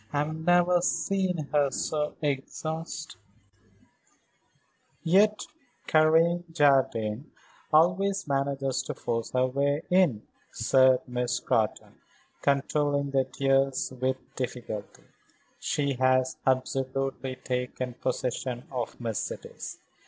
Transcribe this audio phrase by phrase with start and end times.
[0.11, 3.19] I have never seen her so exhausted."
[5.03, 5.41] "Yet
[5.85, 7.29] Karen Jardine
[7.71, 11.99] always manages to force her way in," said Miss Scrotton,
[12.41, 15.03] controlling the tears with difficulty.
[15.59, 19.77] "She has absolutely taken possession of Mercedes.